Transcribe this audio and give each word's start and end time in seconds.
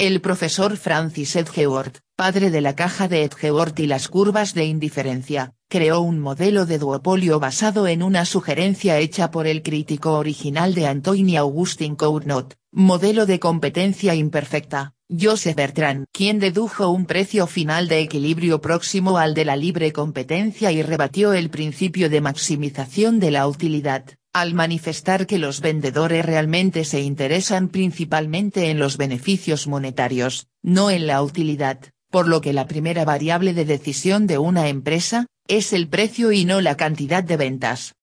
El 0.00 0.22
profesor 0.22 0.78
Francis 0.78 1.36
Edgeworth, 1.36 1.98
padre 2.16 2.48
de 2.50 2.62
la 2.62 2.74
caja 2.74 3.06
de 3.06 3.22
Edgeworth 3.22 3.78
y 3.80 3.86
las 3.86 4.08
curvas 4.08 4.54
de 4.54 4.64
indiferencia, 4.64 5.52
creó 5.68 6.00
un 6.00 6.20
modelo 6.20 6.64
de 6.64 6.78
duopolio 6.78 7.38
basado 7.38 7.86
en 7.86 8.02
una 8.02 8.24
sugerencia 8.24 8.96
hecha 8.96 9.30
por 9.30 9.46
el 9.46 9.62
crítico 9.62 10.14
original 10.14 10.72
de 10.72 10.86
Antoine 10.86 11.36
Augustin 11.36 11.96
Cournot, 11.96 12.54
modelo 12.72 13.26
de 13.26 13.40
competencia 13.40 14.14
imperfecta, 14.14 14.94
Joseph 15.10 15.56
Bertrand, 15.56 16.06
quien 16.12 16.38
dedujo 16.38 16.88
un 16.88 17.04
precio 17.04 17.46
final 17.46 17.86
de 17.86 18.00
equilibrio 18.00 18.62
próximo 18.62 19.18
al 19.18 19.34
de 19.34 19.44
la 19.44 19.56
libre 19.56 19.92
competencia 19.92 20.72
y 20.72 20.80
rebatió 20.80 21.34
el 21.34 21.50
principio 21.50 22.08
de 22.08 22.22
maximización 22.22 23.20
de 23.20 23.32
la 23.32 23.46
utilidad 23.46 24.06
al 24.32 24.54
manifestar 24.54 25.26
que 25.26 25.38
los 25.38 25.60
vendedores 25.60 26.24
realmente 26.24 26.84
se 26.84 27.00
interesan 27.00 27.68
principalmente 27.68 28.70
en 28.70 28.78
los 28.78 28.96
beneficios 28.96 29.66
monetarios, 29.66 30.46
no 30.62 30.90
en 30.90 31.06
la 31.06 31.22
utilidad, 31.22 31.80
por 32.10 32.28
lo 32.28 32.40
que 32.40 32.52
la 32.52 32.66
primera 32.66 33.04
variable 33.04 33.54
de 33.54 33.64
decisión 33.64 34.26
de 34.26 34.38
una 34.38 34.68
empresa, 34.68 35.26
es 35.48 35.72
el 35.72 35.88
precio 35.88 36.32
y 36.32 36.44
no 36.44 36.60
la 36.60 36.76
cantidad 36.76 37.24
de 37.24 37.36
ventas. 37.36 37.94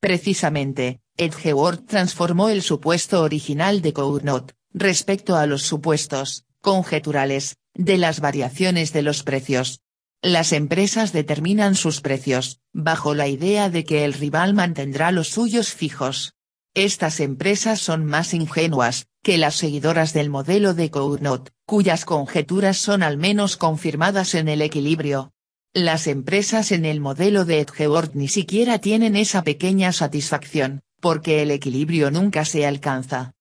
Precisamente, 0.00 1.00
Edgeworth 1.16 1.86
transformó 1.86 2.48
el 2.48 2.62
supuesto 2.62 3.22
original 3.22 3.82
de 3.82 3.92
Cournot, 3.92 4.54
respecto 4.72 5.36
a 5.36 5.46
los 5.46 5.62
supuestos, 5.62 6.44
conjeturales, 6.60 7.56
de 7.74 7.98
las 7.98 8.20
variaciones 8.20 8.92
de 8.92 9.02
los 9.02 9.22
precios, 9.22 9.80
las 10.22 10.52
empresas 10.52 11.12
determinan 11.12 11.76
sus 11.76 12.00
precios, 12.00 12.60
bajo 12.72 13.14
la 13.14 13.28
idea 13.28 13.70
de 13.70 13.84
que 13.84 14.04
el 14.04 14.12
rival 14.12 14.52
mantendrá 14.52 15.12
los 15.12 15.28
suyos 15.28 15.72
fijos. 15.72 16.34
Estas 16.74 17.20
empresas 17.20 17.80
son 17.80 18.04
más 18.04 18.34
ingenuas, 18.34 19.06
que 19.22 19.38
las 19.38 19.54
seguidoras 19.54 20.12
del 20.12 20.28
modelo 20.28 20.74
de 20.74 20.90
Cournot, 20.90 21.52
cuyas 21.66 22.04
conjeturas 22.04 22.78
son 22.78 23.02
al 23.02 23.16
menos 23.16 23.56
confirmadas 23.56 24.34
en 24.34 24.48
el 24.48 24.62
equilibrio. 24.62 25.32
Las 25.72 26.06
empresas 26.06 26.72
en 26.72 26.84
el 26.84 26.98
modelo 26.98 27.44
de 27.44 27.60
Edgeworth 27.60 28.14
ni 28.14 28.26
siquiera 28.26 28.78
tienen 28.78 29.14
esa 29.16 29.44
pequeña 29.44 29.92
satisfacción, 29.92 30.80
porque 31.00 31.42
el 31.42 31.52
equilibrio 31.52 32.10
nunca 32.10 32.44
se 32.44 32.66
alcanza. 32.66 33.34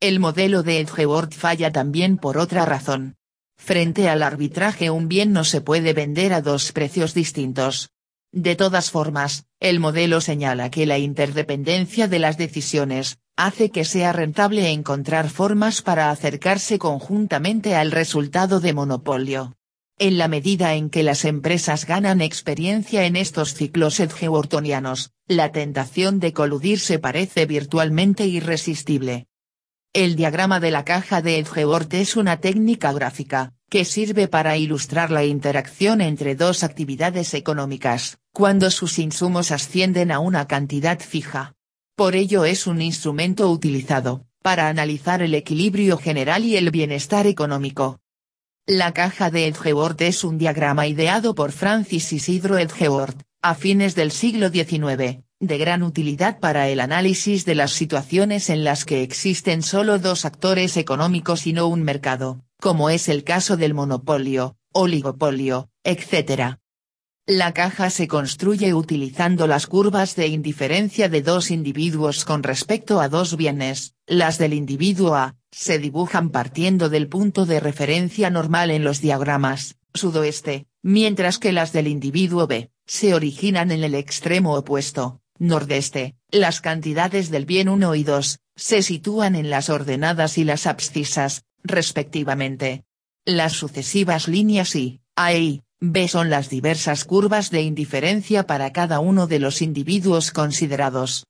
El 0.00 0.18
modelo 0.18 0.62
de 0.62 0.80
Edgeworth 0.80 1.34
falla 1.34 1.70
también 1.70 2.16
por 2.16 2.38
otra 2.38 2.64
razón, 2.64 3.17
Frente 3.58 4.08
al 4.08 4.22
arbitraje 4.22 4.88
un 4.88 5.08
bien 5.08 5.32
no 5.32 5.44
se 5.44 5.60
puede 5.60 5.92
vender 5.92 6.32
a 6.32 6.40
dos 6.40 6.72
precios 6.72 7.12
distintos. 7.12 7.90
De 8.32 8.56
todas 8.56 8.90
formas, 8.90 9.46
el 9.60 9.78
modelo 9.80 10.20
señala 10.20 10.70
que 10.70 10.86
la 10.86 10.98
interdependencia 10.98 12.08
de 12.08 12.18
las 12.18 12.38
decisiones, 12.38 13.18
hace 13.36 13.70
que 13.70 13.84
sea 13.84 14.12
rentable 14.12 14.70
encontrar 14.70 15.30
formas 15.30 15.80
para 15.80 16.10
acercarse 16.10 16.78
conjuntamente 16.78 17.76
al 17.76 17.92
resultado 17.92 18.58
de 18.58 18.72
monopolio. 18.72 19.54
En 19.96 20.18
la 20.18 20.26
medida 20.26 20.74
en 20.74 20.90
que 20.90 21.04
las 21.04 21.24
empresas 21.24 21.86
ganan 21.86 22.20
experiencia 22.20 23.04
en 23.04 23.14
estos 23.14 23.54
ciclos 23.54 24.00
edgewortonianos, 24.00 25.12
la 25.28 25.52
tentación 25.52 26.18
de 26.18 26.32
coludirse 26.32 26.98
parece 26.98 27.46
virtualmente 27.46 28.26
irresistible. 28.26 29.27
El 29.98 30.14
diagrama 30.14 30.60
de 30.60 30.70
la 30.70 30.84
caja 30.84 31.22
de 31.22 31.40
Edgeworth 31.40 31.92
es 31.94 32.14
una 32.14 32.36
técnica 32.36 32.92
gráfica, 32.92 33.54
que 33.68 33.84
sirve 33.84 34.28
para 34.28 34.56
ilustrar 34.56 35.10
la 35.10 35.24
interacción 35.24 36.00
entre 36.00 36.36
dos 36.36 36.62
actividades 36.62 37.34
económicas, 37.34 38.18
cuando 38.32 38.70
sus 38.70 39.00
insumos 39.00 39.50
ascienden 39.50 40.12
a 40.12 40.20
una 40.20 40.46
cantidad 40.46 41.00
fija. 41.00 41.56
Por 41.96 42.14
ello 42.14 42.44
es 42.44 42.68
un 42.68 42.80
instrumento 42.80 43.50
utilizado, 43.50 44.24
para 44.40 44.68
analizar 44.68 45.20
el 45.20 45.34
equilibrio 45.34 45.98
general 45.98 46.44
y 46.44 46.56
el 46.56 46.70
bienestar 46.70 47.26
económico. 47.26 47.98
La 48.68 48.92
caja 48.92 49.32
de 49.32 49.48
Edgeworth 49.48 50.00
es 50.02 50.22
un 50.22 50.38
diagrama 50.38 50.86
ideado 50.86 51.34
por 51.34 51.50
Francis 51.50 52.12
Isidro 52.12 52.56
Edgeworth, 52.56 53.20
a 53.42 53.56
fines 53.56 53.96
del 53.96 54.12
siglo 54.12 54.48
XIX, 54.48 55.24
de 55.40 55.56
gran 55.56 55.82
utilidad 55.84 56.40
para 56.40 56.68
el 56.68 56.80
análisis 56.80 57.44
de 57.44 57.54
las 57.54 57.72
situaciones 57.72 58.50
en 58.50 58.64
las 58.64 58.84
que 58.84 59.02
existen 59.02 59.62
solo 59.62 59.98
dos 59.98 60.24
actores 60.24 60.76
económicos 60.76 61.46
y 61.46 61.52
no 61.52 61.68
un 61.68 61.82
mercado, 61.82 62.44
como 62.60 62.90
es 62.90 63.08
el 63.08 63.22
caso 63.22 63.56
del 63.56 63.72
monopolio, 63.72 64.56
oligopolio, 64.72 65.70
etc. 65.84 66.56
La 67.24 67.52
caja 67.52 67.90
se 67.90 68.08
construye 68.08 68.74
utilizando 68.74 69.46
las 69.46 69.66
curvas 69.66 70.16
de 70.16 70.26
indiferencia 70.26 71.08
de 71.08 71.22
dos 71.22 71.50
individuos 71.52 72.24
con 72.24 72.42
respecto 72.42 73.00
a 73.00 73.08
dos 73.08 73.36
bienes, 73.36 73.94
las 74.06 74.38
del 74.38 74.54
individuo 74.54 75.14
A, 75.14 75.36
se 75.52 75.78
dibujan 75.78 76.30
partiendo 76.30 76.88
del 76.88 77.06
punto 77.06 77.46
de 77.46 77.60
referencia 77.60 78.30
normal 78.30 78.70
en 78.70 78.82
los 78.82 79.00
diagramas, 79.00 79.76
sudoeste, 79.94 80.66
mientras 80.82 81.38
que 81.38 81.52
las 81.52 81.72
del 81.72 81.86
individuo 81.86 82.46
B, 82.46 82.70
se 82.86 83.14
originan 83.14 83.70
en 83.70 83.84
el 83.84 83.94
extremo 83.94 84.54
opuesto, 84.54 85.20
nordeste, 85.38 86.14
las 86.30 86.60
cantidades 86.60 87.30
del 87.30 87.46
bien 87.46 87.68
1 87.68 87.94
y 87.94 88.04
2, 88.04 88.38
se 88.56 88.82
sitúan 88.82 89.34
en 89.34 89.50
las 89.50 89.70
ordenadas 89.70 90.38
y 90.38 90.44
las 90.44 90.66
abscisas, 90.66 91.44
respectivamente. 91.62 92.84
Las 93.24 93.52
sucesivas 93.52 94.28
líneas 94.28 94.74
I, 94.74 95.00
A 95.16 95.34
y 95.34 95.62
B 95.80 96.08
son 96.08 96.28
las 96.28 96.48
diversas 96.48 97.04
curvas 97.04 97.50
de 97.50 97.62
indiferencia 97.62 98.46
para 98.46 98.72
cada 98.72 98.98
uno 98.98 99.26
de 99.28 99.38
los 99.38 99.62
individuos 99.62 100.32
considerados. 100.32 101.24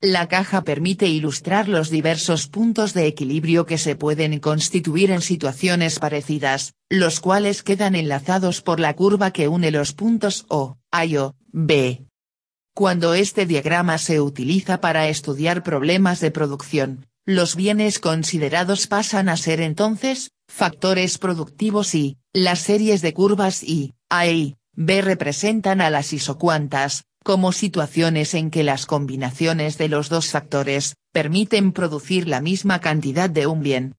La 0.00 0.28
caja 0.28 0.62
permite 0.62 1.06
ilustrar 1.06 1.68
los 1.68 1.90
diversos 1.90 2.46
puntos 2.48 2.94
de 2.94 3.06
equilibrio 3.06 3.66
que 3.66 3.78
se 3.78 3.96
pueden 3.96 4.38
constituir 4.38 5.10
en 5.10 5.20
situaciones 5.20 5.98
parecidas, 5.98 6.74
los 6.90 7.20
cuales 7.20 7.62
quedan 7.62 7.94
enlazados 7.94 8.60
por 8.60 8.80
la 8.80 8.94
curva 8.96 9.32
que 9.32 9.48
une 9.48 9.70
los 9.70 9.92
puntos 9.92 10.44
O, 10.48 10.76
A 10.90 11.06
y 11.06 11.16
O, 11.16 11.34
B. 11.52 12.04
Cuando 12.76 13.14
este 13.14 13.46
diagrama 13.46 13.98
se 13.98 14.20
utiliza 14.20 14.80
para 14.80 15.06
estudiar 15.06 15.62
problemas 15.62 16.18
de 16.18 16.32
producción, 16.32 17.06
los 17.24 17.54
bienes 17.54 18.00
considerados 18.00 18.88
pasan 18.88 19.28
a 19.28 19.36
ser 19.36 19.60
entonces, 19.60 20.32
factores 20.48 21.18
productivos 21.18 21.94
y, 21.94 22.18
las 22.32 22.58
series 22.58 23.00
de 23.00 23.14
curvas 23.14 23.62
I, 23.62 23.92
A 24.10 24.26
y 24.26 24.56
B 24.74 25.02
representan 25.02 25.80
a 25.80 25.88
las 25.88 26.12
isocuantas, 26.12 27.04
como 27.22 27.52
situaciones 27.52 28.34
en 28.34 28.50
que 28.50 28.64
las 28.64 28.86
combinaciones 28.86 29.78
de 29.78 29.88
los 29.88 30.08
dos 30.08 30.32
factores, 30.32 30.96
permiten 31.12 31.70
producir 31.70 32.26
la 32.26 32.40
misma 32.40 32.80
cantidad 32.80 33.30
de 33.30 33.46
un 33.46 33.62
bien. 33.62 33.92